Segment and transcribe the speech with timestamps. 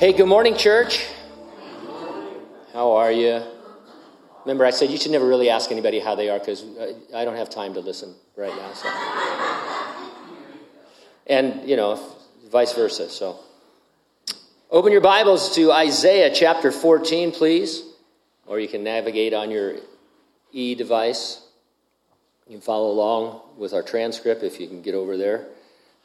[0.00, 1.08] Hey, good morning, church.
[2.72, 3.42] How are you?
[4.44, 6.64] Remember, I said you should never really ask anybody how they are because
[7.12, 8.72] I don't have time to listen right now.
[8.74, 8.88] So.
[11.26, 12.00] And, you know,
[12.48, 13.10] vice versa.
[13.10, 13.40] So,
[14.70, 17.82] open your Bibles to Isaiah chapter 14, please.
[18.46, 19.78] Or you can navigate on your
[20.52, 21.44] e device.
[22.46, 25.48] You can follow along with our transcript if you can get over there.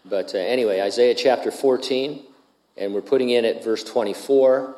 [0.04, 2.33] But uh, anyway, Isaiah chapter 14.
[2.78, 4.76] And we're putting in at verse 24.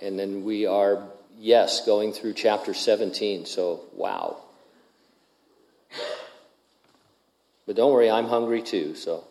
[0.00, 1.02] And then we are,
[1.38, 3.46] yes, going through chapter 17.
[3.46, 4.38] So, wow.
[7.66, 9.24] But don't worry, I'm hungry too, so.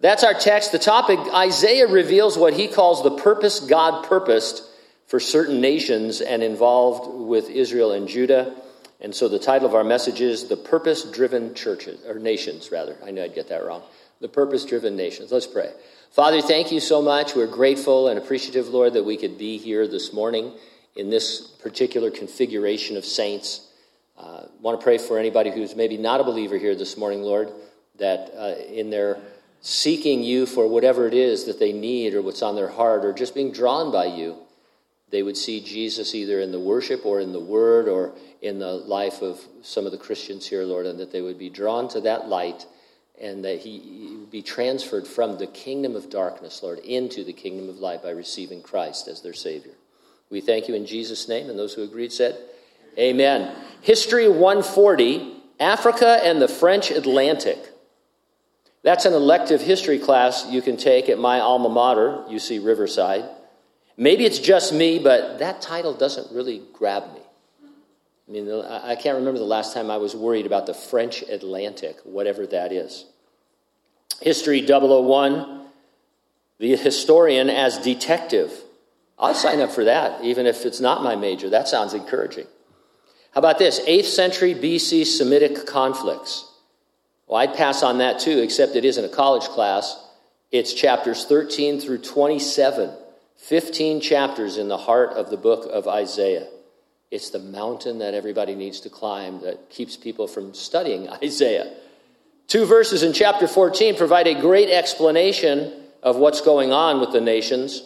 [0.00, 0.70] That's our text.
[0.70, 4.62] The topic Isaiah reveals what he calls the purpose God purposed
[5.08, 8.54] for certain nations and involved with Israel and Judah.
[9.00, 12.96] And so the title of our message is The Purpose Driven Churches, or Nations, rather.
[13.04, 13.82] I knew I'd get that wrong.
[14.20, 15.30] The Purpose Driven Nations.
[15.30, 15.72] Let's pray.
[16.10, 17.36] Father, thank you so much.
[17.36, 20.52] We're grateful and appreciative, Lord, that we could be here this morning
[20.96, 23.68] in this particular configuration of saints.
[24.18, 27.52] Uh, want to pray for anybody who's maybe not a believer here this morning, Lord,
[27.98, 29.18] that uh, in their
[29.60, 33.12] seeking you for whatever it is that they need or what's on their heart or
[33.12, 34.36] just being drawn by you,
[35.10, 38.72] they would see Jesus either in the worship or in the word or in the
[38.72, 42.00] life of some of the Christians here, Lord, and that they would be drawn to
[42.00, 42.66] that light
[43.20, 47.68] and that he, would be transferred from the kingdom of darkness, Lord, into the kingdom
[47.68, 49.72] of light by receiving Christ as their Savior.
[50.30, 52.38] We thank you in Jesus' name, and those who agreed said,
[52.98, 53.54] Amen.
[53.80, 57.58] History 140 Africa and the French Atlantic.
[58.82, 63.28] That's an elective history class you can take at my alma mater, UC Riverside.
[63.96, 67.20] Maybe it's just me, but that title doesn't really grab me.
[68.28, 71.96] I mean, I can't remember the last time I was worried about the French Atlantic,
[72.04, 73.06] whatever that is.
[74.20, 75.66] History 001,
[76.58, 78.52] the historian as detective.
[79.18, 81.48] I'll sign up for that, even if it's not my major.
[81.48, 82.46] That sounds encouraging.
[83.32, 83.80] How about this?
[83.80, 86.44] 8th century BC Semitic conflicts.
[87.26, 90.04] Well, I'd pass on that too, except it isn't a college class.
[90.50, 92.90] It's chapters 13 through 27.
[93.36, 96.48] 15 chapters in the heart of the book of Isaiah.
[97.10, 101.74] It's the mountain that everybody needs to climb that keeps people from studying Isaiah.
[102.46, 107.20] Two verses in chapter 14 provide a great explanation of what's going on with the
[107.20, 107.82] nations.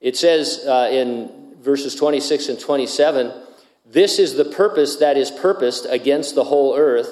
[0.00, 3.32] It says uh, in verses 26 and 27
[3.86, 7.08] This is the purpose that is purposed against the whole earth.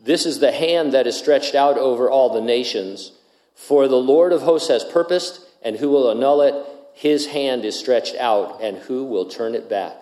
[0.00, 3.12] This is the hand that is stretched out over all the nations.
[3.54, 6.54] For the Lord of hosts has purposed, and who will annul it?
[6.92, 9.96] his hand is stretched out, and who will turn it back?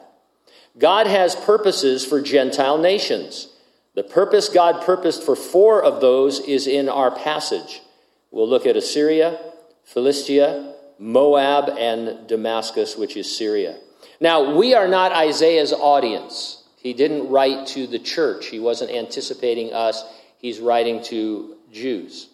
[0.79, 3.49] God has purposes for Gentile nations.
[3.95, 7.83] The purpose God purposed for four of those is in our passage.
[8.31, 9.41] We'll look at Assyria,
[9.85, 13.79] Philistia, Moab, and Damascus, which is Syria.
[14.21, 16.63] Now, we are not Isaiah's audience.
[16.77, 20.05] He didn't write to the church, he wasn't anticipating us.
[20.39, 22.29] He's writing to Jews.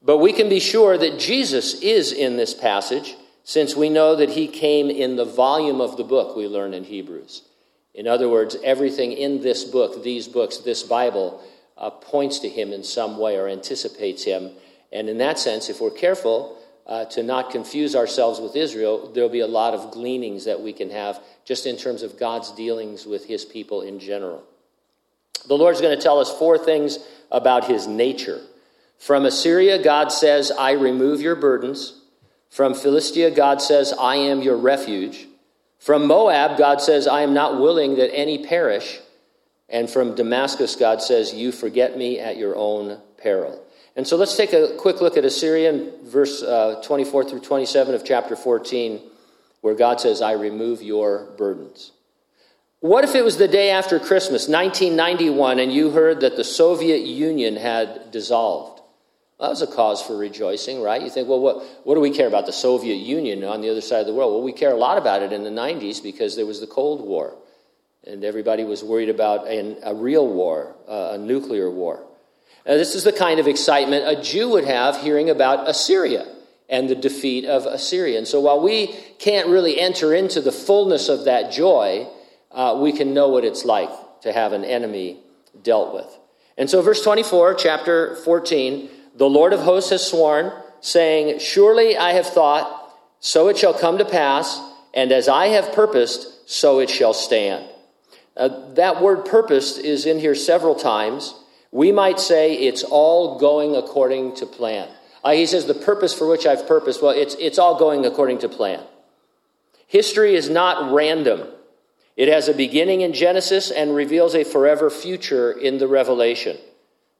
[0.00, 3.16] But we can be sure that Jesus is in this passage
[3.46, 6.82] since we know that he came in the volume of the book we learn in
[6.82, 7.42] Hebrews.
[7.94, 11.40] In other words, everything in this book, these books, this Bible,
[11.78, 14.50] uh, points to him in some way or anticipates him.
[14.90, 16.58] And in that sense, if we're careful
[16.88, 20.72] uh, to not confuse ourselves with Israel, there'll be a lot of gleanings that we
[20.72, 24.42] can have just in terms of God's dealings with his people in general.
[25.46, 26.98] The Lord's going to tell us four things
[27.30, 28.40] about his nature.
[28.98, 32.02] From Assyria, God says, I remove your burdens.
[32.50, 35.26] From Philistia, God says, I am your refuge.
[35.78, 38.98] From Moab, God says, I am not willing that any perish.
[39.68, 43.62] And from Damascus, God says, You forget me at your own peril.
[43.96, 48.04] And so let's take a quick look at Assyria verse uh, 24 through 27 of
[48.04, 49.00] chapter 14,
[49.62, 51.92] where God says, I remove your burdens.
[52.80, 57.00] What if it was the day after Christmas, 1991, and you heard that the Soviet
[57.00, 58.75] Union had dissolved?
[59.40, 61.02] That was a cause for rejoicing, right?
[61.02, 63.82] You think, well, what, what do we care about the Soviet Union on the other
[63.82, 64.32] side of the world?
[64.32, 67.06] Well, we care a lot about it in the 90s because there was the Cold
[67.06, 67.36] War.
[68.04, 72.06] And everybody was worried about an, a real war, uh, a nuclear war.
[72.64, 76.26] Now, this is the kind of excitement a Jew would have hearing about Assyria
[76.68, 78.18] and the defeat of Assyria.
[78.18, 78.88] And so while we
[79.18, 82.08] can't really enter into the fullness of that joy,
[82.50, 83.90] uh, we can know what it's like
[84.22, 85.18] to have an enemy
[85.62, 86.18] dealt with.
[86.58, 92.12] And so, verse 24, chapter 14 the Lord of hosts has sworn, saying, Surely I
[92.12, 94.60] have thought, so it shall come to pass,
[94.94, 97.68] and as I have purposed, so it shall stand.
[98.36, 101.34] Uh, that word purposed is in here several times.
[101.72, 104.88] We might say it's all going according to plan.
[105.24, 108.38] Uh, he says, the purpose for which I've purposed, well, it's, it's all going according
[108.40, 108.82] to plan.
[109.86, 111.48] History is not random.
[112.16, 116.58] It has a beginning in Genesis and reveals a forever future in the Revelation.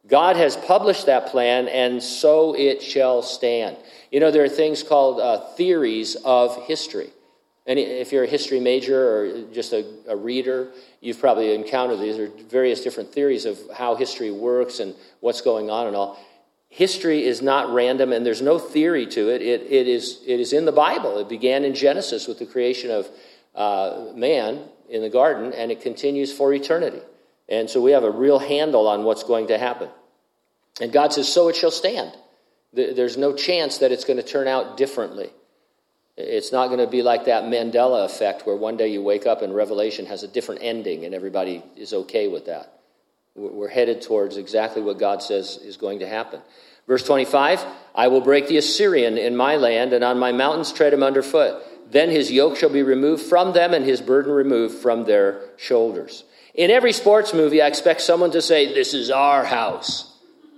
[0.08, 3.76] God has published that plan, and so it shall stand.
[4.12, 7.11] You know, there are things called uh, theories of history.
[7.67, 10.70] And if you're a history major or just a, a, reader,
[11.00, 12.17] you've probably encountered these.
[12.17, 16.17] Are various different theories of how history works and what's going on and all.
[16.69, 19.43] History is not random, and there's no theory to it.
[19.43, 21.19] It, it, is, it is in the Bible.
[21.19, 23.09] It began in Genesis with the creation of
[23.56, 27.00] uh, man in the garden, and it continues for eternity.
[27.48, 29.88] And so we have a real handle on what's going to happen.
[30.81, 32.12] And God says, So it shall stand.
[32.72, 35.31] There's no chance that it's going to turn out differently.
[36.16, 39.43] It's not going to be like that Mandela effect where one day you wake up
[39.43, 42.81] and Revelation has a different ending and everybody is okay with that.
[43.34, 46.40] We're headed towards exactly what God says is going to happen.
[46.87, 47.64] Verse 25
[47.94, 51.62] I will break the Assyrian in my land, and on my mountains tread him underfoot.
[51.90, 56.25] Then his yoke shall be removed from them, and his burden removed from their shoulders.
[56.56, 60.12] In every sports movie, I expect someone to say, This is our house.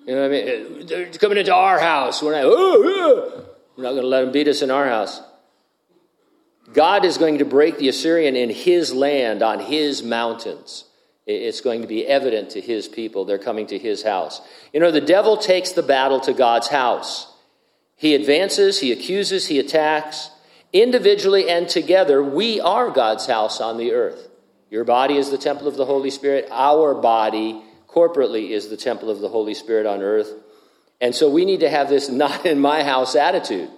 [0.06, 0.86] You know what I mean?
[0.86, 2.22] They're coming into our house.
[2.22, 3.44] We're not, oh,
[3.76, 5.20] we're not going to let them beat us in our house.
[6.72, 10.84] God is going to break the Assyrian in his land, on his mountains.
[11.26, 13.24] It's going to be evident to his people.
[13.24, 14.40] They're coming to his house.
[14.72, 17.34] You know, the devil takes the battle to God's house.
[17.96, 20.30] He advances, he accuses, he attacks.
[20.72, 24.27] Individually and together, we are God's house on the earth.
[24.70, 26.48] Your body is the temple of the Holy Spirit.
[26.50, 30.32] Our body corporately is the temple of the Holy Spirit on earth.
[31.00, 33.70] And so we need to have this not in my house attitude.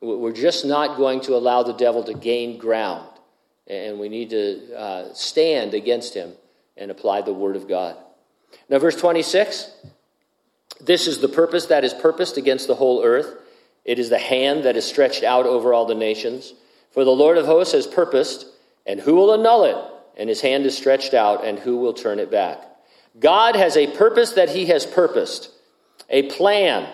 [0.00, 3.08] We're just not going to allow the devil to gain ground.
[3.66, 6.32] And we need to uh, stand against him
[6.76, 7.96] and apply the word of God.
[8.68, 9.70] Now, verse 26
[10.80, 13.34] this is the purpose that is purposed against the whole earth.
[13.84, 16.52] It is the hand that is stretched out over all the nations.
[16.90, 18.46] For the Lord of hosts has purposed,
[18.86, 19.93] and who will annul it?
[20.16, 22.58] And his hand is stretched out, and who will turn it back?
[23.18, 25.50] God has a purpose that he has purposed,
[26.08, 26.88] a plan.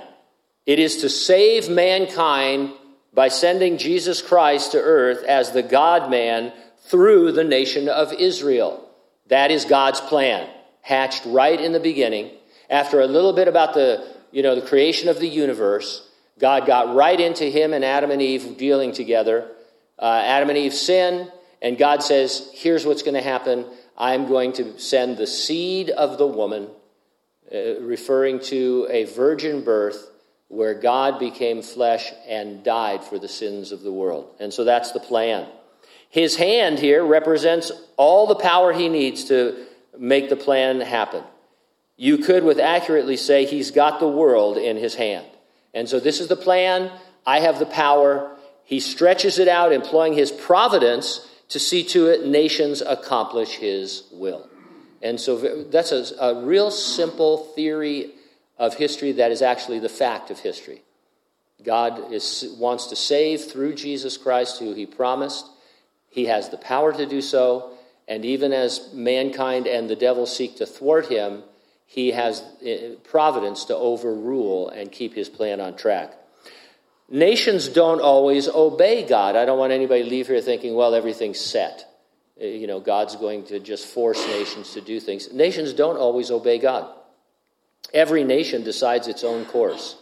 [0.67, 2.73] It is to save mankind
[3.13, 6.53] by sending Jesus Christ to earth as the God man
[6.85, 8.89] through the nation of Israel.
[9.29, 10.49] That is God's plan,
[10.83, 12.31] hatched right in the beginning.
[12.69, 16.09] After a little bit about the, you know, the creation of the universe,
[16.39, 19.49] God got right into him and Adam and Eve dealing together.
[19.99, 21.31] Uh, Adam and Eve sin,
[21.63, 23.67] and God says, here's what's going to happen.
[23.97, 26.69] I'm going to send the seed of the woman,
[27.55, 30.11] uh, referring to a virgin birth
[30.49, 34.35] where God became flesh and died for the sins of the world.
[34.41, 35.47] And so that's the plan.
[36.09, 39.67] His hand here represents all the power he needs to
[39.97, 41.23] make the plan happen.
[41.97, 45.27] You could, with accurately, say he's got the world in his hand.
[45.75, 46.91] And so this is the plan.
[47.27, 48.37] I have the power.
[48.65, 54.49] He stretches it out, employing his providence to see to it nations accomplish his will.
[55.03, 58.13] And so that's a, a, real simple theory
[58.59, 60.83] of history that is actually the fact of history.
[61.63, 65.47] God is, wants to save through Jesus Christ, who he promised.
[66.09, 67.73] He has the power to do so.
[68.07, 71.43] And even as mankind and the devil seek to thwart him,
[71.87, 76.15] he has eh, providence to overrule and keep his plan on track.
[77.11, 79.35] Nations don't always obey God.
[79.35, 81.85] I don't want anybody to leave here thinking, well, everything's set.
[82.41, 85.33] Uh, you know, God's going to just force nations to do things.
[85.33, 86.89] Nations don't always obey God.
[87.93, 89.97] Every nation decides its own course.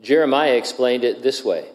[0.00, 1.66] Jeremiah explained it this way.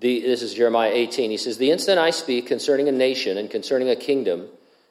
[0.00, 1.30] The, this is Jeremiah 18.
[1.30, 4.48] He says, The instant I speak concerning a nation and concerning a kingdom,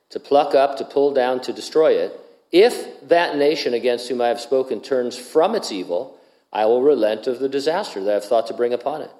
[0.10, 2.20] to pluck up, to pull down, to destroy it,
[2.52, 6.18] if that nation against whom I have spoken turns from its evil,
[6.54, 9.12] I will relent of the disaster that I have thought to bring upon it.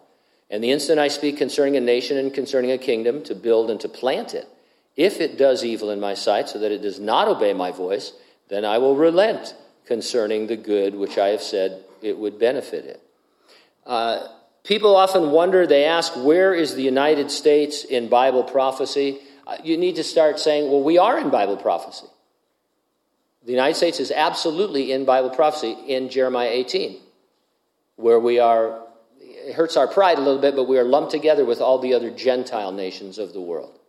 [0.52, 3.80] And the instant I speak concerning a nation and concerning a kingdom, to build and
[3.80, 4.48] to plant it,
[4.96, 8.14] if it does evil in my sight, so that it does not obey my voice,
[8.50, 13.02] then I will relent concerning the good which I have said it would benefit it.
[13.84, 14.28] Uh,
[14.64, 19.22] people often wonder, they ask, where is the United States in Bible prophecy?
[19.48, 22.06] Uh, you need to start saying, well, we are in Bible prophecy.
[23.44, 27.00] The United States is absolutely in Bible prophecy in Jeremiah 18
[27.96, 28.82] where we are,
[29.20, 31.94] it hurts our pride a little bit, but we are lumped together with all the
[31.94, 33.80] other Gentile nations of the world.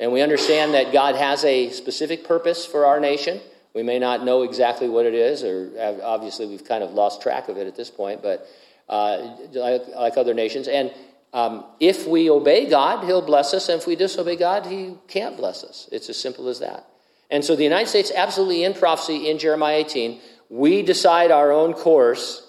[0.00, 3.40] And we understand that God has a specific purpose for our nation.
[3.74, 5.70] We may not know exactly what it is, or
[6.02, 8.46] obviously we've kind of lost track of it at this point, but
[8.88, 10.68] uh, like, like, other nations.
[10.68, 10.92] And
[11.32, 15.36] um, if we obey God, He'll bless us, and if we disobey God, He can't
[15.36, 15.88] bless us.
[15.90, 16.86] It's as simple as that.
[17.30, 21.72] And so the United States, absolutely in prophecy in Jeremiah 18, we decide our own
[21.72, 22.43] course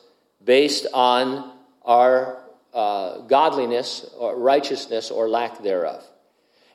[0.46, 1.52] based on
[1.84, 2.42] our
[2.74, 6.04] uh, godliness or righteousness or lack thereof.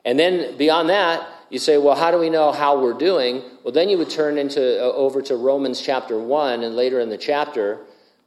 [0.03, 3.43] And then beyond that, you say, well, how do we know how we're doing?
[3.63, 7.09] Well, then you would turn into uh, over to Romans chapter 1, and later in
[7.09, 7.79] the chapter,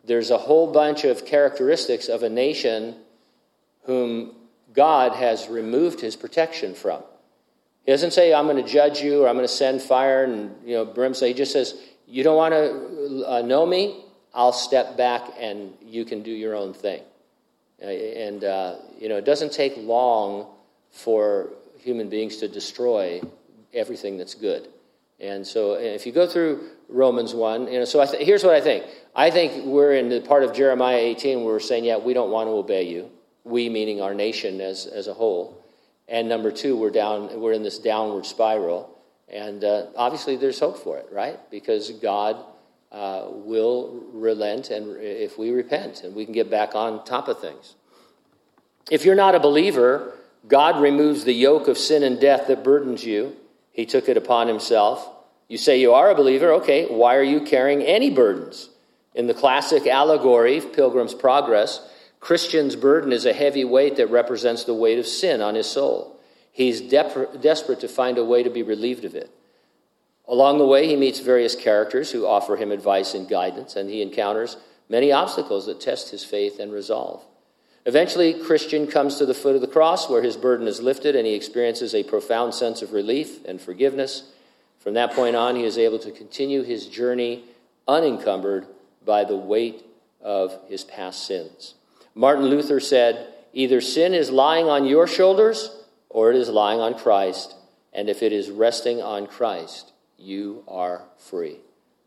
[0.05, 2.97] there's a whole bunch of characteristics of a nation
[3.85, 4.35] whom
[4.73, 7.03] God has removed his protection from.
[7.85, 10.55] He doesn't say, I'm going to judge you or I'm going to send fire and
[10.65, 11.29] you know, brimstone.
[11.29, 11.75] He just says,
[12.07, 14.05] You don't want to uh, know me?
[14.35, 17.03] I'll step back and you can do your own thing.
[17.81, 20.49] Uh, and, uh, you know, it doesn't take long
[20.91, 23.21] for human beings to destroy
[23.73, 24.69] everything that's good.
[25.21, 28.61] And so if you go through Romans 1, you know, so th- here's what I
[28.61, 28.85] think.
[29.15, 32.31] I think we're in the part of Jeremiah 18 where we're saying, yeah, we don't
[32.31, 33.11] want to obey you.
[33.45, 35.63] We, meaning our nation as, as a whole.
[36.09, 38.99] And number two, we're down, we're in this downward spiral.
[39.29, 41.39] And uh, obviously there's hope for it, right?
[41.51, 42.37] Because God
[42.95, 47.41] uh, will relent and if we repent and we can get back on top of
[47.41, 47.75] things.
[48.89, 50.15] If you're not a believer,
[50.47, 53.35] God removes the yoke of sin and death that burdens you.
[53.73, 55.09] He took it upon himself.
[55.49, 58.71] You say you are a believer, okay, why are you carrying any burdens?
[59.15, 61.81] In the classic allegory, Pilgrim's Progress,
[62.21, 66.21] Christian's burden is a heavy weight that represents the weight of sin on his soul.
[66.53, 69.31] He's dep- desperate to find a way to be relieved of it.
[70.27, 74.01] Along the way, he meets various characters who offer him advice and guidance, and he
[74.01, 74.57] encounters
[74.89, 77.23] many obstacles that test his faith and resolve.
[77.87, 81.27] Eventually, Christian comes to the foot of the cross where his burden is lifted and
[81.27, 84.31] he experiences a profound sense of relief and forgiveness.
[84.79, 87.45] From that point on, he is able to continue his journey
[87.87, 88.67] unencumbered
[89.05, 89.85] by the weight
[90.23, 91.75] of his past sins.
[92.15, 95.77] Martin Luther said, Either sin is lying on your shoulders
[96.09, 97.55] or it is lying on Christ.
[97.93, 101.59] And if it is resting on Christ, you are free.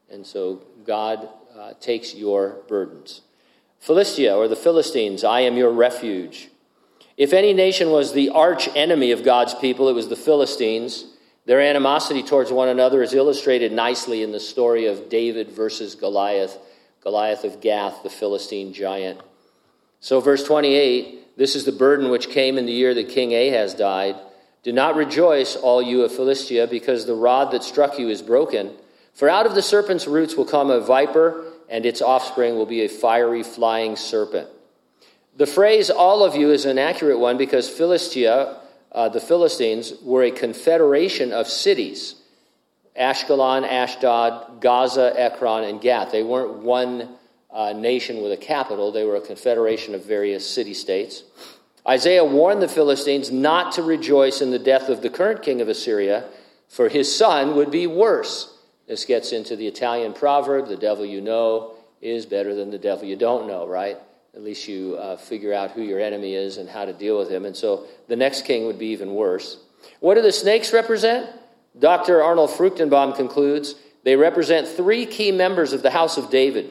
[0.10, 3.22] And so God uh, takes your burdens.
[3.80, 6.50] Philistia, or the Philistines, I am your refuge.
[7.16, 11.06] If any nation was the arch enemy of God's people, it was the Philistines.
[11.46, 16.58] Their animosity towards one another is illustrated nicely in the story of David versus Goliath,
[17.02, 19.20] Goliath of Gath, the Philistine giant.
[20.00, 23.76] So, verse 28 this is the burden which came in the year that King Ahaz
[23.76, 24.16] died.
[24.68, 28.74] Do not rejoice, all you of Philistia, because the rod that struck you is broken.
[29.14, 32.84] For out of the serpent's roots will come a viper and its offspring will be
[32.84, 34.50] a fiery flying serpent.
[35.38, 38.58] The phrase all of you is an accurate one because Philistia,
[38.92, 42.16] uh, the Philistines, were a confederation of cities
[43.00, 46.12] Ashkelon, Ashdod, Gaza, Ekron, and Gath.
[46.12, 47.16] They weren't one
[47.50, 51.24] uh, nation with a capital, they were a confederation of various city states.
[51.88, 55.70] Isaiah warned the Philistines not to rejoice in the death of the current king of
[55.70, 56.26] Assyria,
[56.68, 58.54] for his son would be worse.
[58.88, 63.06] This gets into the Italian proverb the devil you know is better than the devil
[63.06, 63.98] you don't know, right?
[64.36, 67.30] At least you uh, figure out who your enemy is and how to deal with
[67.30, 67.46] him.
[67.46, 69.58] And so the next king would be even worse.
[70.00, 71.30] What do the snakes represent?
[71.80, 72.22] Dr.
[72.22, 76.70] Arnold Fruchtenbaum concludes they represent three key members of the house of David.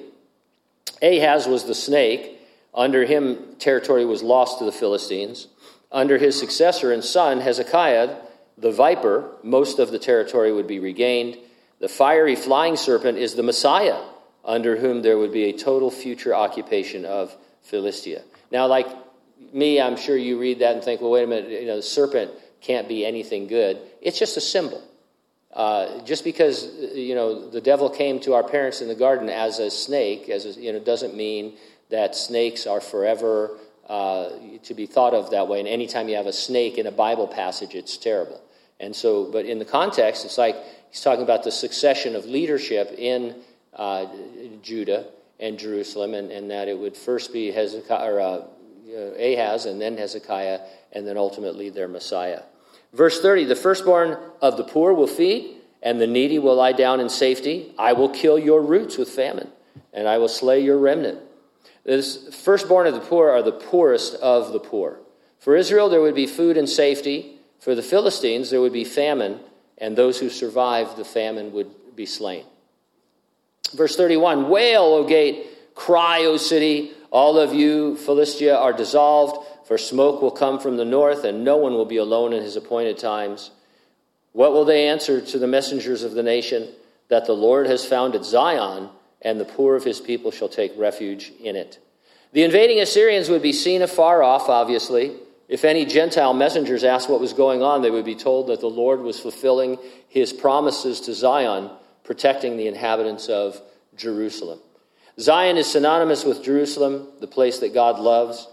[1.03, 2.36] Ahaz was the snake.
[2.77, 5.49] Under him, territory was lost to the Philistines.
[5.91, 8.17] Under his successor and son, Hezekiah,
[8.59, 11.39] the viper, most of the territory would be regained.
[11.81, 13.99] The fiery flying serpent is the Messiah,
[14.45, 18.23] under whom there would be a total future occupation of Philistia.
[18.51, 18.87] Now, like
[19.53, 21.83] me, I'm sure you read that and think, well, wait a minute, you know, the
[21.83, 22.31] serpent
[22.61, 23.79] can't be anything good.
[24.03, 24.83] It's just a symbol.
[25.53, 29.59] Uh, just because you know the devil came to our parents in the garden as
[29.59, 31.57] a snake, as a, you know, doesn't mean
[31.91, 34.31] that snakes are forever uh,
[34.65, 35.61] to be thought of that way.
[35.61, 38.41] And anytime you have a snake in a Bible passage, it's terrible.
[38.81, 40.57] And so, but in the context, it's like
[40.97, 43.37] He's talking about the succession of leadership in
[43.75, 44.07] uh,
[44.63, 45.07] Judah
[45.39, 48.41] and Jerusalem, and, and, that it would first be Hezekiah, or, uh,
[49.19, 50.61] Ahaz, and then Hezekiah,
[50.93, 52.41] and then ultimately their Messiah.
[52.95, 57.01] Verse 30 The firstborn of the poor will feed, and the needy will lie down
[57.01, 57.75] in safety.
[57.79, 59.51] I will kill your roots with famine,
[59.93, 61.21] and I will slay your remnant.
[61.87, 64.99] This firstborn of the poor are the poorest of the poor.
[65.39, 67.39] For Israel, there would be food and safety.
[67.61, 69.41] For the Philistines, there would be famine
[69.79, 72.45] and those who survived the famine would be slain.
[73.75, 79.79] Verse 31 Wail, O gate, cry, O city, all of you, Philistia, are dissolved, for
[79.79, 82.99] smoke will come from the north, and no one will be alone in his appointed
[82.99, 83.51] times.
[84.33, 86.69] What will they answer to the messengers of the nation?
[87.09, 88.91] That the Lord has founded Zion,
[89.23, 91.79] and the poor of his people shall take refuge in it.
[92.33, 95.17] The invading Assyrians would be seen afar off, obviously.
[95.49, 98.67] If any Gentile messengers asked what was going on, they would be told that the
[98.67, 101.71] Lord was fulfilling his promises to Zion,
[102.05, 103.61] protecting the inhabitants of
[103.97, 104.59] Jerusalem.
[105.19, 108.49] Zion is synonymous with Jerusalem, the place that God loves.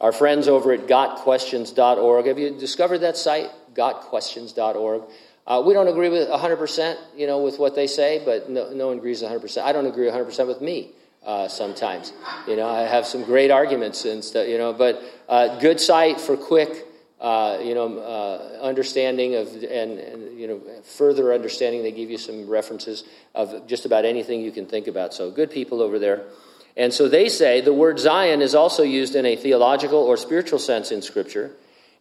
[0.00, 3.50] Our friends over at gotquestions.org, have you discovered that site?
[3.74, 5.02] Gotquestions.org.
[5.48, 8.88] Uh, we don't agree with 100%, you know, with what they say, but no, no
[8.88, 9.62] one agrees 100%.
[9.62, 10.90] I don't agree 100% with me
[11.24, 12.12] uh, sometimes.
[12.46, 16.20] You know, I have some great arguments and stuff, you know, but uh, good site
[16.20, 16.86] for quick,
[17.18, 21.82] uh, you know, uh, understanding of, and, and, you know, further understanding.
[21.82, 25.14] They give you some references of just about anything you can think about.
[25.14, 26.26] So good people over there.
[26.76, 30.58] And so they say the word Zion is also used in a theological or spiritual
[30.58, 31.52] sense in Scripture.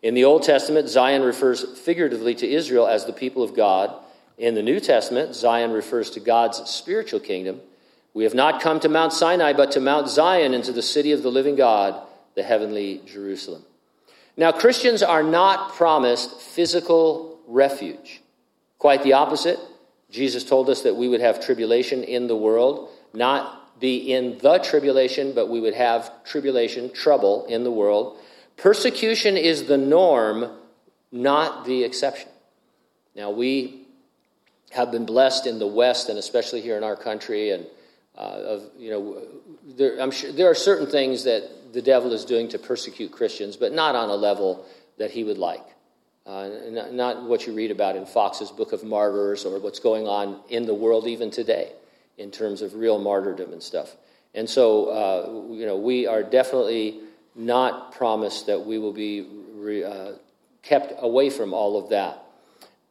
[0.07, 3.93] In the Old Testament, Zion refers figuratively to Israel as the people of God.
[4.37, 7.59] In the New Testament, Zion refers to God's spiritual kingdom.
[8.13, 11.11] We have not come to Mount Sinai, but to Mount Zion and to the city
[11.11, 13.63] of the living God, the heavenly Jerusalem.
[14.37, 18.21] Now, Christians are not promised physical refuge.
[18.77, 19.59] Quite the opposite.
[20.09, 24.59] Jesus told us that we would have tribulation in the world, not be in the
[24.59, 28.19] tribulation, but we would have tribulation, trouble in the world.
[28.57, 30.51] Persecution is the norm,
[31.11, 32.29] not the exception.
[33.15, 33.85] Now, we
[34.71, 37.65] have been blessed in the West, and especially here in our country, and
[38.17, 39.23] uh, of you know,
[39.75, 43.57] there, I'm sure there are certain things that the devil is doing to persecute Christians,
[43.57, 44.65] but not on a level
[44.97, 45.65] that he would like.
[46.25, 50.07] Uh, not, not, what you read about in Fox's Book of Martyrs or what's going
[50.07, 51.71] on in the world even today
[52.17, 53.95] in terms of real martyrdom and stuff.
[54.33, 56.99] And so, uh, you know, we are definitely
[57.37, 60.13] not promised that we will be re, uh,
[60.63, 62.23] kept away from all of that.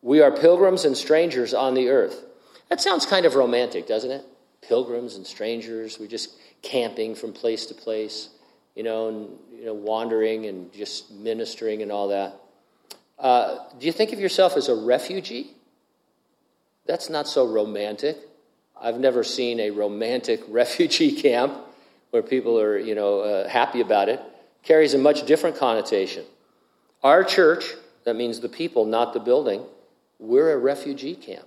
[0.02, 2.24] We are pilgrims and strangers on the earth.
[2.68, 4.24] That sounds kind of romantic, doesn't it?
[4.62, 5.98] Pilgrims and strangers.
[5.98, 8.28] We're just camping from place to place,
[8.74, 12.40] you know, and you know, wandering and just ministering and all that.
[13.18, 15.50] Uh, do you think of yourself as a refugee?
[16.86, 18.16] That's not so romantic.
[18.80, 21.58] I've never seen a romantic refugee camp
[22.10, 24.20] where people are, you know, uh, happy about it
[24.66, 26.24] carries a much different connotation.
[27.02, 27.64] Our church,
[28.04, 29.62] that means the people, not the building,
[30.18, 31.46] we're a refugee camp.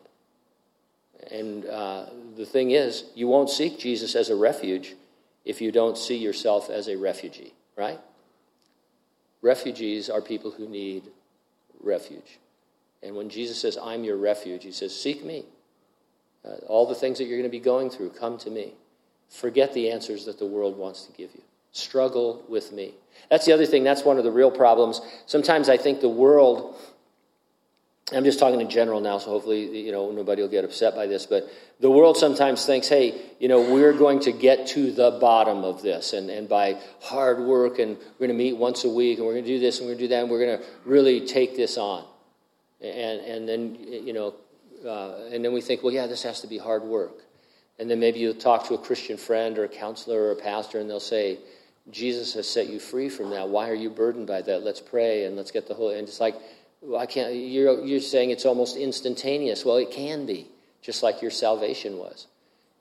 [1.30, 2.06] And uh,
[2.38, 4.96] the thing is, you won't seek Jesus as a refuge
[5.44, 8.00] if you don't see yourself as a refugee, right?
[9.42, 11.04] Refugees are people who need
[11.82, 12.40] refuge.
[13.04, 15.46] And when Jesus says, I'm your refuge, he says, Seek me.
[16.46, 18.74] Uh, all the things that you're going to be going through, come to me.
[19.30, 21.42] Forget the answers that the world wants to give you.
[21.72, 22.94] Struggle with me.
[23.30, 23.84] That's the other thing.
[23.84, 25.02] That's one of the real problems.
[25.26, 26.76] Sometimes I think the world,
[28.12, 31.06] I'm just talking in general now, so hopefully, you know, nobody will get upset by
[31.06, 31.48] this, but
[31.80, 35.82] the world sometimes thinks, hey, you know, we're going to get to the bottom of
[35.82, 39.28] this, and, and by hard work, and we're going to meet once a week, and
[39.28, 40.66] we're going to do this, and we're going to do that, and we're going to
[40.86, 42.04] really take this on.
[42.82, 44.34] And, and then, you know,
[44.86, 47.22] uh, and then we think, well, yeah, this has to be hard work.
[47.78, 50.80] And then maybe you'll talk to a Christian friend or a counselor or a pastor,
[50.80, 51.40] and they'll say,
[51.92, 53.50] Jesus has set you free from that.
[53.50, 54.64] Why are you burdened by that?
[54.64, 55.90] Let's pray and let's get the whole.
[55.90, 56.36] And it's like,
[56.98, 57.34] I can't.
[57.34, 59.66] You're, you're saying it's almost instantaneous.
[59.66, 60.48] Well, it can be,
[60.82, 62.28] just like your salvation was.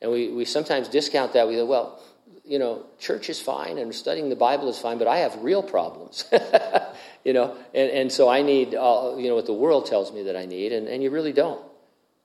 [0.01, 1.49] And we, we sometimes discount that.
[1.49, 2.01] We go, well,
[2.45, 5.63] you know, church is fine and studying the Bible is fine, but I have real
[5.63, 6.25] problems.
[7.25, 10.23] you know, and, and so I need, all, you know, what the world tells me
[10.25, 11.61] that I need, and, and you really don't.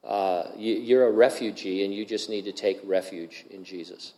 [0.04, 4.14] Uh, you, you're a refugee, and you just need to take refuge in Jesus.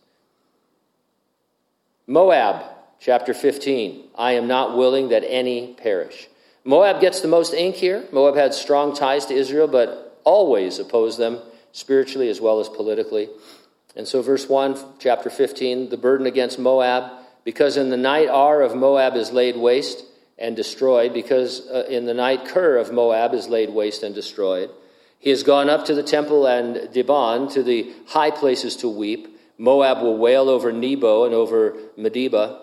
[2.08, 2.64] Moab,
[3.00, 4.10] chapter 15.
[4.14, 6.28] I am not willing that any perish.
[6.64, 8.04] Moab gets the most ink here.
[8.12, 11.40] Moab had strong ties to Israel, but always opposed them
[11.72, 13.28] spiritually as well as politically.
[13.96, 17.10] And so, verse 1, chapter 15 the burden against Moab,
[17.44, 20.04] because in the night Ar of Moab is laid waste
[20.38, 24.70] and destroyed, because uh, in the night Kir of Moab is laid waste and destroyed.
[25.18, 29.35] He has gone up to the temple and Dibon, to the high places to weep.
[29.58, 32.60] Moab will wail over Nebo and over Medeba.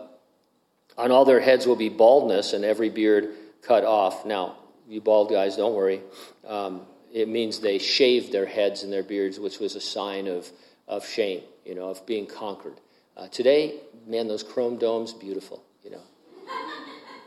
[0.98, 4.26] On all their heads will be baldness and every beard cut off.
[4.26, 6.02] Now, you bald guys, don't worry.
[6.48, 10.50] Um, it means they shaved their heads and their beards, which was a sign of,
[10.88, 12.80] of shame, you know, of being conquered.
[13.16, 13.76] Uh, today,
[14.08, 16.02] man, those chrome domes, beautiful, you know.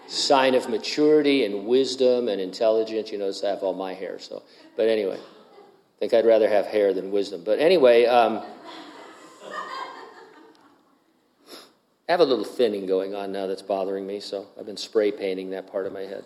[0.09, 3.11] Sign of maturity and wisdom and intelligence.
[3.11, 4.43] You notice I have all my hair, so.
[4.77, 7.43] But anyway, I think I'd rather have hair than wisdom.
[7.45, 8.43] But anyway, um,
[12.09, 15.11] I have a little thinning going on now that's bothering me, so I've been spray
[15.11, 16.23] painting that part of my head.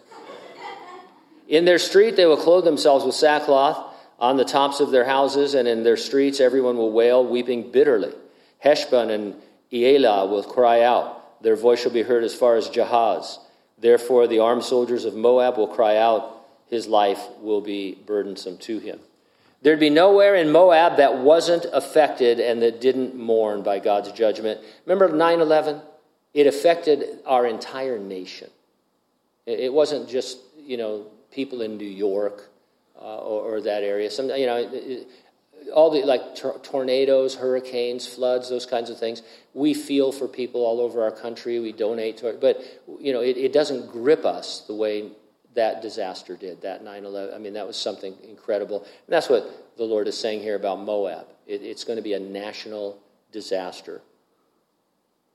[1.49, 3.87] In their street, they will clothe themselves with sackcloth.
[4.19, 8.13] On the tops of their houses and in their streets, everyone will wail, weeping bitterly.
[8.59, 9.35] Heshbon and
[9.73, 11.43] Elah will cry out.
[11.43, 13.39] Their voice shall be heard as far as Jahaz.
[13.79, 16.45] Therefore, the armed soldiers of Moab will cry out.
[16.67, 19.01] His life will be burdensome to him.
[19.63, 24.61] There'd be nowhere in Moab that wasn't affected and that didn't mourn by God's judgment.
[24.87, 25.83] Remember 9 11?
[26.33, 28.51] It affected our entire nation.
[29.47, 32.49] It wasn't just, you know, people in New York
[32.97, 34.11] uh, or, or, that area.
[34.11, 35.05] Some, you know,
[35.75, 39.23] all the like tornadoes, hurricanes, floods, those kinds of things.
[39.55, 41.59] We feel for people all over our country.
[41.59, 42.63] We donate to it, but
[43.01, 45.11] you know, it, it doesn't grip us the way
[45.55, 46.63] that disaster did.
[46.63, 47.35] That 9/11.
[47.35, 48.79] I mean, that was something incredible.
[48.79, 51.27] And that's what the Lord is saying here about Moab.
[51.47, 52.99] It, it's going to be a national
[53.33, 54.03] disaster.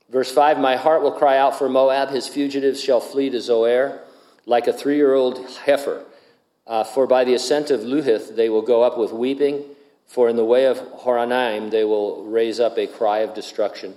[0.09, 4.01] Verse 5 My heart will cry out for Moab, his fugitives shall flee to Zoar
[4.45, 6.05] like a three year old heifer.
[6.67, 9.63] Uh, for by the ascent of Luhith they will go up with weeping,
[10.07, 13.95] for in the way of Horonaim they will raise up a cry of destruction.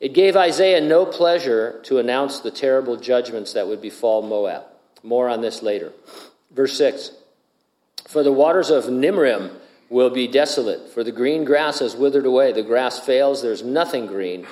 [0.00, 4.64] It gave Isaiah no pleasure to announce the terrible judgments that would befall Moab.
[5.04, 5.92] More on this later.
[6.50, 7.12] Verse 6
[8.08, 9.50] For the waters of Nimrim
[9.90, 12.52] will be desolate, for the green grass has withered away.
[12.52, 14.46] The grass fails, there's nothing green.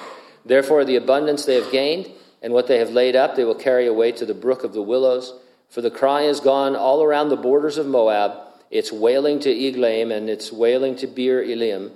[0.44, 2.10] Therefore, the abundance they have gained
[2.42, 4.82] and what they have laid up they will carry away to the brook of the
[4.82, 5.32] willows.
[5.70, 8.32] For the cry is gone all around the borders of Moab.
[8.70, 11.92] It's wailing to Eglaim and it's wailing to Beer Elim.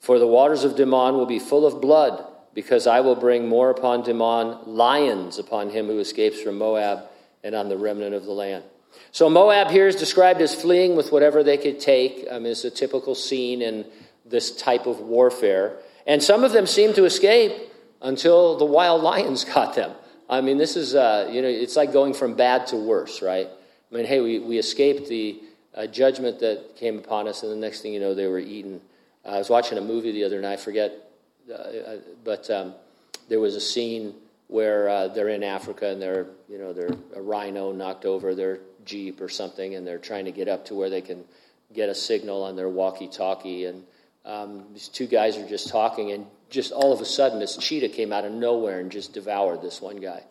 [0.00, 3.70] For the waters of Dimon will be full of blood, because I will bring more
[3.70, 7.04] upon Dimon, lions upon him who escapes from Moab
[7.44, 8.64] and on the remnant of the land.
[9.10, 12.26] So Moab here is described as fleeing with whatever they could take.
[12.30, 13.86] I mean, it's a typical scene in
[14.24, 15.78] this type of warfare.
[16.06, 17.52] And some of them seem to escape
[18.00, 19.92] until the wild lions got them.
[20.28, 23.46] I mean, this is, uh, you know, it's like going from bad to worse, right?
[23.46, 25.40] I mean, hey, we, we escaped the
[25.74, 28.80] uh, judgment that came upon us, and the next thing you know, they were eaten.
[29.24, 30.92] Uh, I was watching a movie the other night, I forget,
[31.50, 32.74] uh, uh, but um,
[33.28, 34.14] there was a scene
[34.52, 38.60] where uh, they're in Africa and they're, you know, they're a rhino knocked over their
[38.84, 41.24] jeep or something, and they're trying to get up to where they can
[41.72, 43.82] get a signal on their walkie-talkie, and
[44.26, 47.88] um, these two guys are just talking, and just all of a sudden, this cheetah
[47.88, 50.22] came out of nowhere and just devoured this one guy.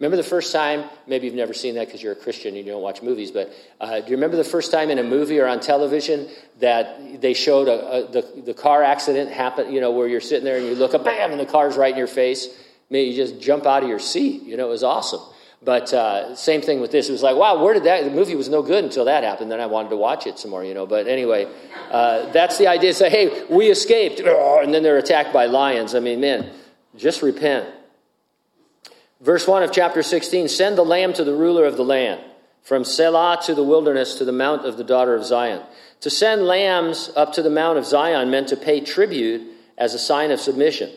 [0.00, 0.84] Remember the first time?
[1.06, 3.32] Maybe you've never seen that because you're a Christian and you don't watch movies.
[3.32, 6.28] But uh, do you remember the first time in a movie or on television
[6.60, 9.72] that they showed a, a, the the car accident happen?
[9.72, 11.92] You know, where you're sitting there and you look up, bam, and the car's right
[11.92, 12.48] in your face.
[12.90, 14.42] Maybe you just jump out of your seat.
[14.42, 15.20] You know, it was awesome.
[15.62, 17.08] But uh, same thing with this.
[17.08, 18.04] It was like, wow, where did that?
[18.04, 19.50] The movie was no good until that happened.
[19.50, 20.86] Then I wanted to watch it some more, you know.
[20.86, 21.48] But anyway,
[21.90, 22.94] uh, that's the idea.
[22.94, 25.94] Say, hey, we escaped, and then they're attacked by lions.
[25.96, 26.52] I mean, man,
[26.96, 27.68] just repent.
[29.20, 32.20] Verse 1 of chapter 16 Send the lamb to the ruler of the land,
[32.62, 35.62] from Sela to the wilderness to the mount of the daughter of Zion.
[36.02, 39.42] To send lambs up to the mount of Zion meant to pay tribute
[39.76, 40.90] as a sign of submission.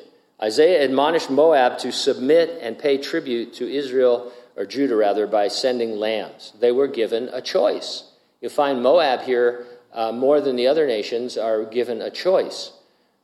[0.43, 5.97] Isaiah admonished Moab to submit and pay tribute to Israel or Judah rather, by sending
[5.97, 6.53] lambs.
[6.59, 8.03] They were given a choice.
[8.41, 12.71] You'll find Moab here, uh, more than the other nations, are given a choice.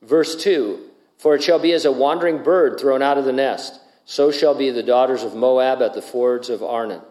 [0.01, 0.79] Verse 2
[1.17, 4.55] For it shall be as a wandering bird thrown out of the nest, so shall
[4.55, 7.01] be the daughters of Moab at the fords of Arnon.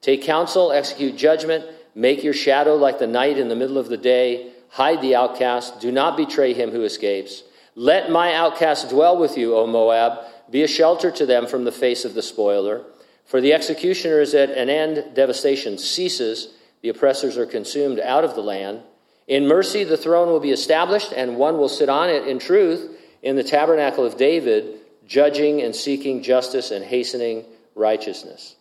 [0.00, 3.96] Take counsel, execute judgment, make your shadow like the night in the middle of the
[3.96, 7.42] day, hide the outcast, do not betray him who escapes.
[7.78, 11.72] Let my outcasts dwell with you, O Moab, be a shelter to them from the
[11.72, 12.82] face of the spoiler.
[13.26, 18.34] For the executioner is at an end, devastation ceases, the oppressors are consumed out of
[18.34, 18.80] the land.
[19.28, 22.98] In mercy, the throne will be established, and one will sit on it in truth
[23.22, 28.56] in the tabernacle of David, judging and seeking justice and hastening righteousness.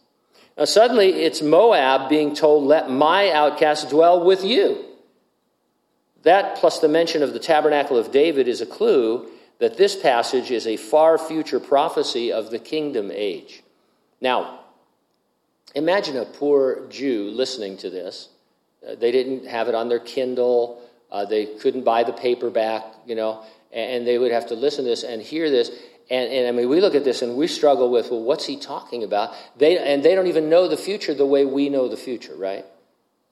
[0.57, 4.84] Now, suddenly, it's Moab being told, Let my outcasts dwell with you.
[6.25, 10.49] That, plus the mention of the tabernacle of David, is a clue that this passage
[10.49, 13.61] is a far future prophecy of the kingdom age.
[14.19, 14.61] Now,
[15.75, 18.29] imagine a poor Jew listening to this.
[18.85, 20.81] Uh, they didn't have it on their Kindle.
[21.11, 24.83] Uh, they couldn't buy the paperback, you know, and, and, they would have to listen
[24.83, 25.69] to this and hear this.
[26.09, 28.57] And, and I mean, we look at this and we struggle with, well, what's he
[28.57, 29.31] talking about?
[29.57, 32.65] They, and they don't even know the future the way we know the future, right?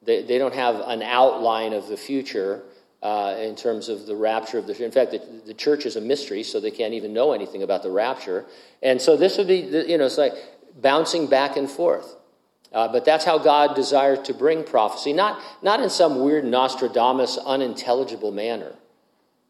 [0.04, 2.62] They, they don't have an outline of the future
[3.04, 4.84] uh, in terms of the rapture of the.
[4.84, 7.84] In fact, the, the, church is a mystery, so they can't even know anything about
[7.84, 8.46] the rapture.
[8.82, 10.34] And so this would be, you know, it's like
[10.82, 12.16] bouncing back and forth.
[12.72, 17.38] Uh, but that's how God desired to bring prophecy, not, not in some weird Nostradamus,
[17.38, 18.74] unintelligible manner,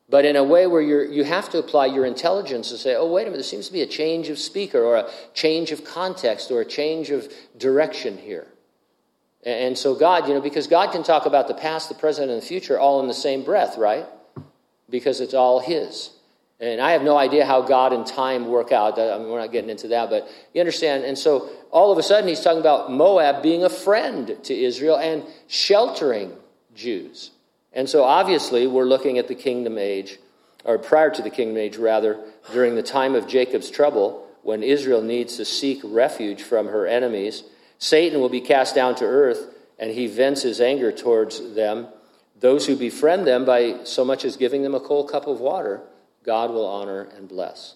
[0.10, 3.10] but in a way where you you have to apply your intelligence to say, oh,
[3.10, 5.86] wait a minute, there seems to be a change of speaker or a change of
[5.86, 8.48] context or a change of direction here.
[9.45, 12.41] And, so, God, you know, because God can talk about the past, the present, and
[12.41, 14.06] the future all in the same breath, right?
[14.89, 16.12] Because it's all His.
[16.60, 18.97] And I have no idea how God and time work out.
[18.97, 21.03] I mean, we're not getting into that, but you understand.
[21.03, 24.97] And so all of a sudden, he's talking about Moab being a friend to Israel
[24.97, 26.32] and sheltering
[26.73, 27.32] Jews.
[27.73, 30.19] And so obviously, we're looking at the kingdom age,
[30.63, 32.17] or prior to the kingdom age, rather,
[32.53, 37.43] during the time of Jacob's trouble, when Israel needs to seek refuge from her enemies.
[37.84, 41.88] Satan will be cast down to earth, and he vents his anger towards them.
[42.39, 45.82] Those who befriend them by so much as giving them a cold cup of water,
[46.26, 47.76] God will honor and bless.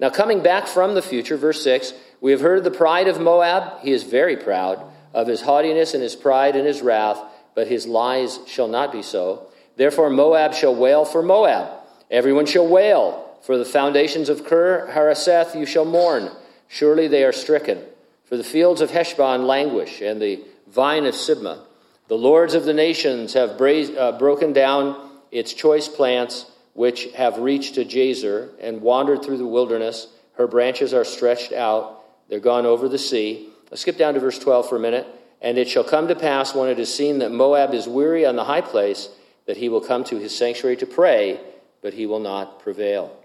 [0.00, 3.82] Now, coming back from the future, verse 6, we have heard the pride of Moab.
[3.82, 7.22] He is very proud of his haughtiness and his pride and his wrath,
[7.54, 9.46] but his lies shall not be so.
[9.76, 11.68] Therefore, Moab shall wail for Moab.
[12.10, 13.38] Everyone shall wail.
[13.42, 16.32] For the foundations of Kir Hareseth you shall mourn.
[16.66, 17.80] Surely they are stricken.
[18.26, 21.60] For the fields of Heshbon languish, and the vine of Sibmah.
[22.08, 27.38] The lords of the nations have bra- uh, broken down its choice plants which have
[27.38, 30.08] reached to Jazer and wandered through the wilderness.
[30.34, 33.48] Her branches are stretched out, they're gone over the sea.
[33.70, 35.06] Let's skip down to verse 12 for a minute.
[35.40, 38.36] And it shall come to pass when it is seen that Moab is weary on
[38.36, 39.08] the high place,
[39.46, 41.40] that he will come to his sanctuary to pray,
[41.82, 43.16] but he will not prevail.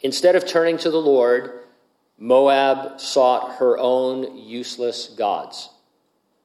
[0.00, 1.61] Instead of turning to the Lord,
[2.22, 5.70] Moab sought her own useless gods.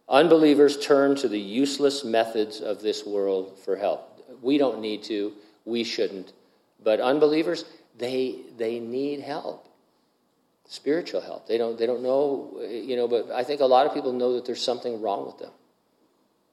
[0.09, 4.25] Unbelievers turn to the useless methods of this world for help.
[4.41, 5.33] We don't need to
[5.65, 6.33] we shouldn't.
[6.83, 7.63] But unbelievers,
[7.95, 9.67] they, they need help,
[10.67, 11.47] spiritual help.
[11.47, 14.33] They don't, they don't know, you know, but I think a lot of people know
[14.33, 15.51] that there's something wrong with them.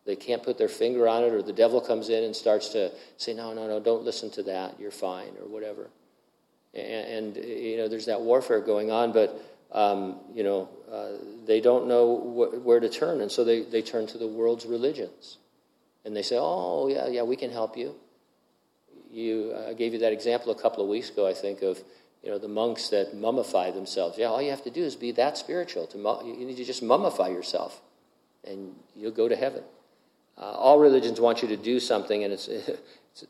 [0.04, 2.92] They can't put their finger on it, or the devil comes in and starts to
[3.16, 4.78] say, no, no, no, don't listen to that.
[4.78, 5.88] You're fine, or whatever.
[6.74, 9.40] And, and you know, there's that warfare going on, but,
[9.72, 13.82] um, you know, uh, they don't know wh- where to turn, and so they, they
[13.82, 15.38] turn to the world's religions.
[16.04, 17.94] And they say, oh, yeah, yeah, we can help you
[19.14, 21.82] you, I gave you that example a couple of weeks ago, I think, of
[22.22, 24.18] you know the monks that mummify themselves.
[24.18, 25.87] Yeah, all you have to do is be that spiritual.
[25.88, 27.80] To you need to just mummify yourself,
[28.46, 29.62] and you'll go to heaven.
[30.37, 32.78] Uh, all religions want you to do something, and it's, it's,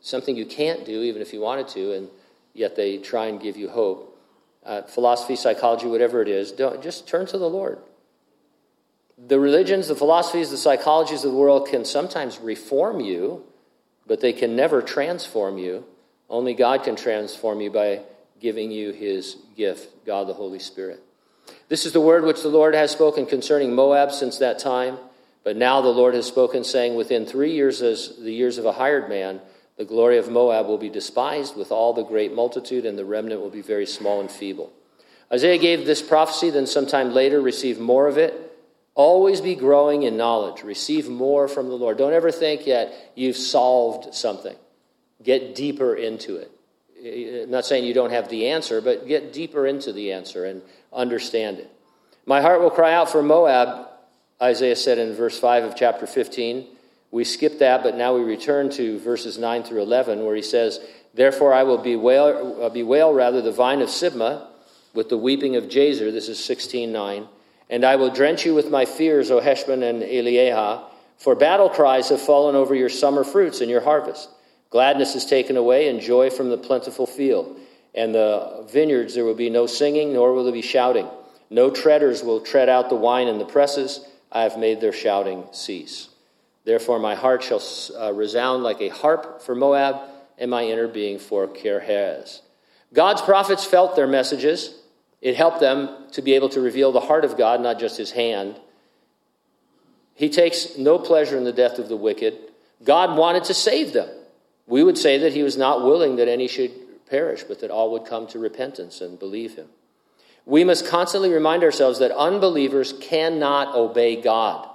[0.01, 2.09] something you can't do, even if you wanted to, and
[2.55, 4.19] yet they try and give you hope.
[4.65, 7.77] Uh, philosophy, psychology, whatever it is, don't, just turn to the Lord.
[9.15, 13.43] The religions, the philosophies, the psychologies of the world can sometimes reform you
[14.07, 15.85] but they can never transform you.
[16.29, 18.01] Only God can transform you by
[18.39, 21.01] giving you his gift, God the Holy Spirit.
[21.69, 24.97] This is the word which the Lord has spoken concerning Moab since that time.
[25.43, 28.71] But now the Lord has spoken, saying, Within three years, as the years of a
[28.71, 29.41] hired man,
[29.77, 33.41] the glory of Moab will be despised with all the great multitude, and the remnant
[33.41, 34.71] will be very small and feeble.
[35.31, 38.41] Isaiah gave this prophecy, then sometime later received more of it.
[38.93, 40.63] Always be growing in knowledge.
[40.63, 41.97] Receive more from the Lord.
[41.97, 44.55] Don't ever think yet you've solved something.
[45.21, 46.51] Get deeper into it.
[47.43, 50.61] I'm not saying you don't have the answer, but get deeper into the answer and
[50.93, 51.69] understand it.
[52.25, 53.87] My heart will cry out for Moab,
[54.41, 56.67] Isaiah said in verse 5 of chapter 15.
[57.15, 60.81] We skipped that, but now we return to verses 9 through 11, where he says,
[61.13, 64.47] Therefore I will bewail, uh, bewail rather the vine of Sibmah
[64.93, 66.11] with the weeping of Jazer.
[66.11, 67.25] This is 16.9.
[67.69, 70.83] And I will drench you with my fears, O Heshbon and Elealeh,
[71.17, 74.27] for battle cries have fallen over your summer fruits and your harvest.
[74.69, 77.57] Gladness is taken away, and joy from the plentiful field.
[77.93, 81.07] And the vineyards there will be no singing, nor will there be shouting.
[81.49, 84.05] No treaders will tread out the wine in the presses.
[84.33, 86.09] I have made their shouting cease.
[86.65, 87.61] Therefore, my heart shall
[87.97, 89.97] uh, resound like a harp for Moab,
[90.37, 92.41] and my inner being for Kirhaz.
[92.91, 94.75] God's prophets felt their messages.
[95.21, 98.11] It helped them to be able to reveal the heart of God, not just his
[98.11, 98.59] hand.
[100.15, 102.37] He takes no pleasure in the death of the wicked.
[102.83, 104.09] God wanted to save them.
[104.67, 106.71] We would say that he was not willing that any should
[107.07, 109.67] perish, but that all would come to repentance and believe him.
[110.45, 114.69] We must constantly remind ourselves that unbelievers cannot obey God.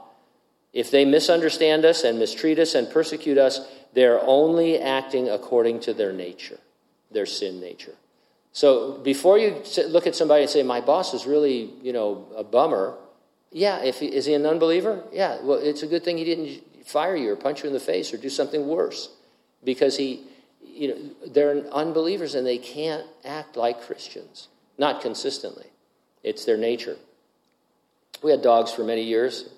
[0.72, 3.60] If they misunderstand us and mistreat us and persecute us,
[3.92, 6.58] they're only acting according to their nature,
[7.10, 7.94] their sin nature.
[8.52, 12.44] So before you look at somebody and say, my boss is really, you know, a
[12.44, 12.96] bummer,
[13.52, 15.02] yeah, if he, is he an unbeliever?
[15.12, 17.80] Yeah, well, it's a good thing he didn't fire you or punch you in the
[17.80, 19.08] face or do something worse
[19.64, 20.24] because he,
[20.62, 20.96] you know,
[21.28, 25.66] they're unbelievers and they can't act like Christians, not consistently.
[26.22, 26.96] It's their nature.
[28.22, 29.48] We had dogs for many years,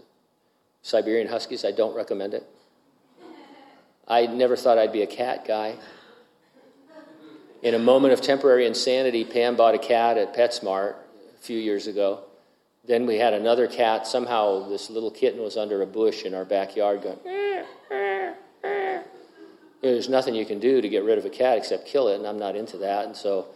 [0.83, 1.64] Siberian Huskies.
[1.64, 2.45] I don't recommend it.
[4.07, 5.77] I never thought I'd be a cat guy.
[7.62, 11.87] In a moment of temporary insanity, Pam bought a cat at PetSmart a few years
[11.87, 12.25] ago.
[12.85, 14.09] Then we had another cat.
[14.09, 17.18] Somehow, this little kitten was under a bush in our backyard going,
[19.81, 22.27] There's nothing you can do to get rid of a cat except kill it, and
[22.27, 23.07] I'm not into that.
[23.07, 23.47] And so,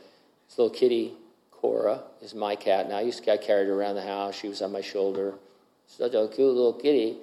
[0.49, 1.15] this little kitty,
[1.51, 2.89] Cora, is my cat.
[2.89, 4.37] Now, I used to get carried around the house.
[4.37, 5.35] She was on my shoulder.
[5.87, 7.19] Such a cute little kitty.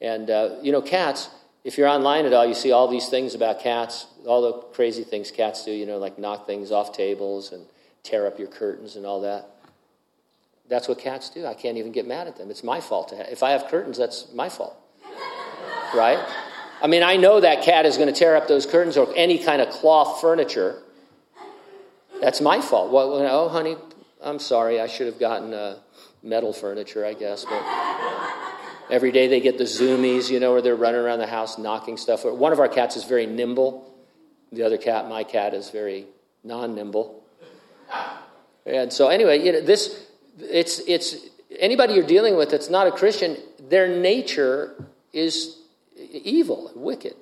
[0.00, 1.30] And, uh, you know, cats,
[1.64, 5.04] if you're online at all, you see all these things about cats, all the crazy
[5.04, 7.64] things cats do, you know, like knock things off tables and
[8.02, 9.48] tear up your curtains and all that.
[10.68, 11.46] That's what cats do.
[11.46, 12.50] I can't even get mad at them.
[12.50, 13.12] It's my fault.
[13.14, 14.76] If I have curtains, that's my fault.
[15.94, 16.18] Right?
[16.82, 19.38] I mean, I know that cat is going to tear up those curtains or any
[19.38, 20.82] kind of cloth furniture.
[22.20, 22.92] That's my fault.
[22.92, 23.76] Well, oh, honey,
[24.22, 24.80] I'm sorry.
[24.80, 25.78] I should have gotten uh,
[26.22, 27.44] metal furniture, I guess.
[27.44, 27.62] But
[28.90, 31.98] Every day they get the zoomies, you know, where they're running around the house knocking
[31.98, 32.24] stuff.
[32.24, 33.94] One of our cats is very nimble.
[34.50, 36.06] The other cat, my cat, is very
[36.42, 37.22] non-nimble.
[38.64, 40.06] And so, anyway, you know, this
[40.40, 41.16] it's it's
[41.58, 43.36] anybody you're dealing with that's not a Christian.
[43.68, 44.74] Their nature
[45.12, 45.58] is
[45.96, 47.14] evil, wicked.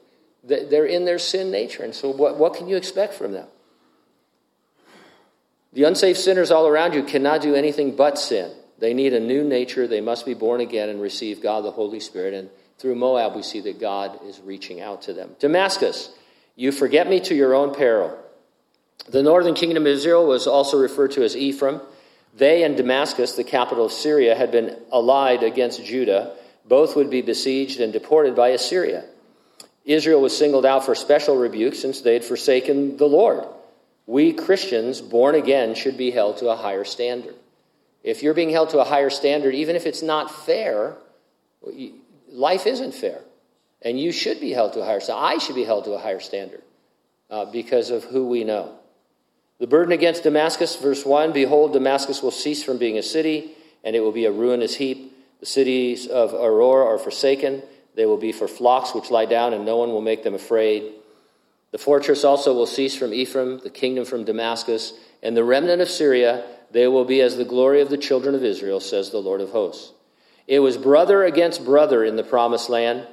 [0.45, 3.49] They're in their sin nature, and so what, what can you expect from them?
[5.73, 8.53] The unsafe sinners all around you cannot do anything but sin.
[8.79, 9.87] They need a new nature.
[9.87, 12.35] They must be born again and receive God the Holy Spirit.
[12.35, 15.37] And through Moab, we see that God is reaching out to them.
[15.39, 16.11] Damascus,
[16.57, 18.19] you forget me to your own peril.
[19.09, 21.81] The northern kingdom of Israel was also referred to as Ephraim.
[22.35, 26.35] They and Damascus, the capital of Syria, had been allied against Judah.
[26.67, 29.05] Both would be besieged and deported by Assyria.
[29.85, 33.45] Israel was singled out for special rebuke since they had forsaken the Lord.
[34.07, 37.37] We Christians, born again, should be held to a higher standard.
[38.07, 40.97] If you're being held to a higher standard, even if it's not fair,
[42.31, 43.21] life isn't fair.
[43.83, 45.25] And you should be held to a higher standard.
[45.25, 46.63] I should be held to a higher standard
[47.29, 48.79] uh, because of who we know.
[49.59, 53.51] The burden against Damascus, verse 1 Behold, Damascus will cease from being a city,
[53.83, 55.13] and it will be a ruinous heap.
[55.41, 57.61] The cities of Aroer are forsaken.
[57.97, 60.93] They will be for flocks which lie down, and no one will make them afraid.
[61.73, 64.93] The fortress also will cease from Ephraim, the kingdom from Damascus,
[65.25, 68.45] and the remnant of Syria they will be as the glory of the children of
[68.45, 69.93] Israel, says the Lord of hosts.
[70.47, 73.07] It was brother against brother in the promised land.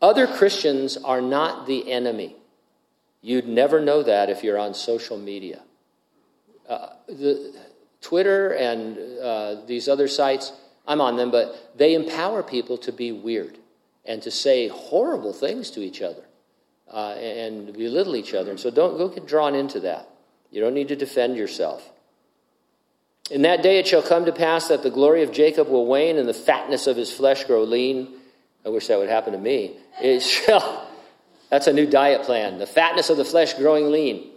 [0.00, 2.36] Other Christians are not the enemy.
[3.22, 5.62] You'd never know that if you're on social media.
[6.68, 7.54] Uh, the,
[8.00, 10.52] Twitter and uh, these other sites,
[10.86, 13.58] I'm on them, but they empower people to be weird
[14.04, 16.24] and to say horrible things to each other
[16.90, 18.50] uh, and belittle each other.
[18.50, 20.08] And so don't go get drawn into that.
[20.50, 21.90] You don't need to defend yourself.
[23.30, 26.18] In that day it shall come to pass that the glory of Jacob will wane
[26.18, 28.08] and the fatness of his flesh grow lean.
[28.66, 29.76] I wish that would happen to me.
[30.02, 30.88] It shall.
[31.48, 32.58] That's a new diet plan.
[32.58, 34.30] The fatness of the flesh growing lean.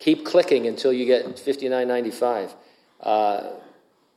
[0.00, 2.52] Keep clicking until you get 59.95.
[3.00, 3.50] Uh,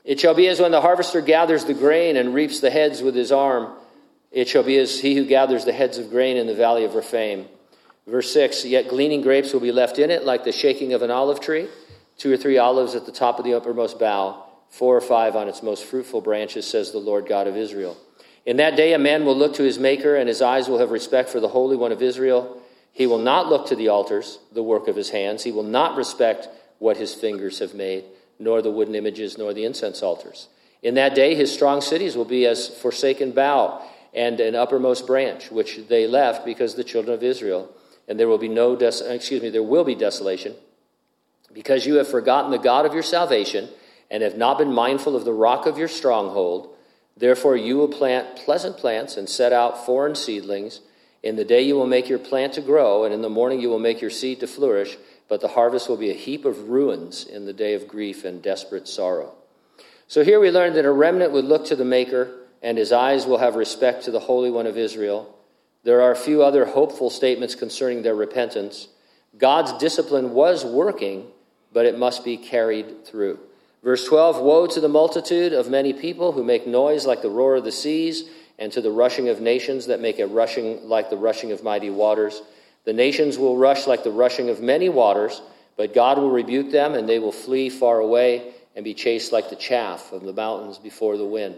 [0.04, 3.16] it shall be as when the harvester gathers the grain and reaps the heads with
[3.16, 3.74] his arm.
[4.32, 6.96] It shall be as he who gathers the heads of grain in the valley of
[6.96, 7.48] Rephaim.
[8.08, 11.12] Verse 6 Yet gleaning grapes will be left in it, like the shaking of an
[11.12, 11.68] olive tree
[12.20, 15.48] two or three olives at the top of the uppermost bough, four or five on
[15.48, 17.98] its most fruitful branches, says the Lord God of Israel.
[18.46, 20.92] In that day, a man will look to his Maker, and his eyes will have
[20.92, 22.62] respect for the Holy One of Israel.
[22.92, 25.44] He will not look to the altars, the work of his hands.
[25.44, 28.04] He will not respect what his fingers have made,
[28.38, 30.50] nor the wooden images, nor the incense altars.
[30.82, 33.82] In that day, his strong cities will be as forsaken bough
[34.14, 37.70] and an uppermost branch, which they left because the children of Israel.
[38.08, 40.56] And there will be no, des- excuse me, there will be desolation
[41.54, 43.70] because you have forgotten the God of your salvation
[44.12, 46.76] and have not been mindful of the rock of your stronghold.
[47.18, 50.82] Therefore, you will plant pleasant plants and set out foreign seedlings.
[51.22, 53.70] In the day you will make your plant to grow, and in the morning you
[53.70, 57.26] will make your seed to flourish, but the harvest will be a heap of ruins
[57.26, 59.34] in the day of grief and desperate sorrow.
[60.08, 62.32] So here we learn that a remnant would look to the Maker,
[62.64, 65.36] and his eyes will have respect to the Holy One of Israel.
[65.84, 68.88] There are a few other hopeful statements concerning their repentance.
[69.38, 71.28] God's discipline was working
[71.74, 73.40] but it must be carried through.
[73.84, 77.56] Verse 12 Woe to the multitude of many people who make noise like the roar
[77.56, 81.18] of the seas, and to the rushing of nations that make a rushing like the
[81.18, 82.42] rushing of mighty waters.
[82.84, 85.42] The nations will rush like the rushing of many waters,
[85.78, 89.50] but God will rebuke them, and they will flee far away and be chased like
[89.50, 91.56] the chaff of the mountains before the wind,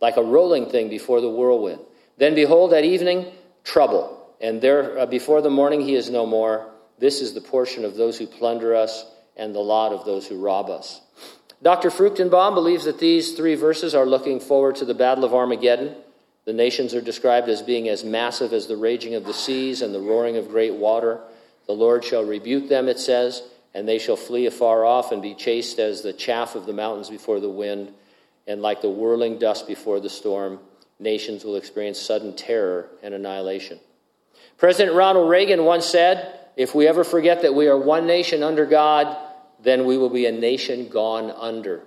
[0.00, 1.80] like a rolling thing before the whirlwind.
[2.18, 3.32] Then behold, at evening,
[3.64, 6.68] trouble, and there uh, before the morning he is no more.
[6.98, 9.06] This is the portion of those who plunder us
[9.36, 11.00] and the lot of those who rob us.
[11.62, 11.90] Dr.
[11.90, 15.94] Fruchtenbaum believes that these three verses are looking forward to the Battle of Armageddon.
[16.44, 19.94] The nations are described as being as massive as the raging of the seas and
[19.94, 21.20] the roaring of great water.
[21.66, 23.42] The Lord shall rebuke them, it says,
[23.74, 27.08] and they shall flee afar off and be chased as the chaff of the mountains
[27.08, 27.92] before the wind,
[28.48, 30.58] and like the whirling dust before the storm,
[30.98, 33.78] nations will experience sudden terror and annihilation.
[34.58, 38.66] President Ronald Reagan once said, if we ever forget that we are one nation under
[38.66, 39.16] God,
[39.62, 41.82] then we will be a nation gone under.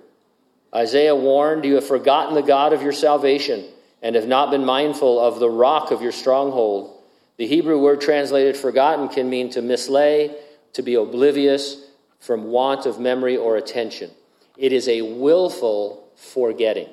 [0.74, 3.64] Isaiah warned, You have forgotten the God of your salvation
[4.02, 7.00] and have not been mindful of the rock of your stronghold.
[7.36, 10.34] The Hebrew word translated forgotten can mean to mislay,
[10.72, 11.86] to be oblivious
[12.18, 14.10] from want of memory or attention.
[14.56, 16.88] It is a willful forgetting.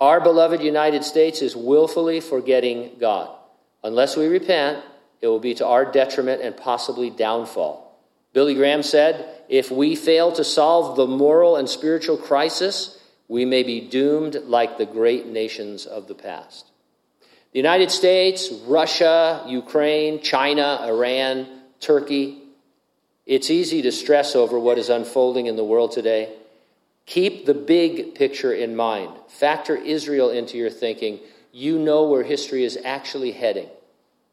[0.00, 3.34] Our beloved United States is willfully forgetting God.
[3.82, 4.84] Unless we repent,
[5.20, 7.98] it will be to our detriment and possibly downfall.
[8.32, 13.62] Billy Graham said, If we fail to solve the moral and spiritual crisis, we may
[13.62, 16.70] be doomed like the great nations of the past.
[17.52, 21.46] The United States, Russia, Ukraine, China, Iran,
[21.80, 22.42] Turkey.
[23.26, 26.34] It's easy to stress over what is unfolding in the world today.
[27.06, 29.14] Keep the big picture in mind.
[29.28, 31.20] Factor Israel into your thinking.
[31.52, 33.68] You know where history is actually heading.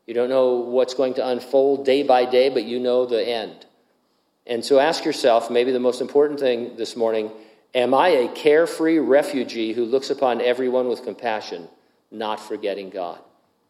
[0.06, 3.66] You don't know what's going to unfold day by day, but you know the end.
[4.48, 7.32] And so ask yourself maybe the most important thing this morning
[7.74, 11.68] Am I a carefree refugee who looks upon everyone with compassion,
[12.10, 13.20] not forgetting God?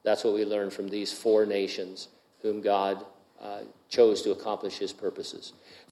[0.04, 2.10] That's what we learn from these four nations
[2.44, 3.04] whom God
[3.42, 5.54] uh, chose to accomplish his purposes.